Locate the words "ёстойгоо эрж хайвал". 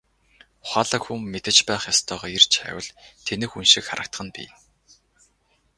1.93-2.89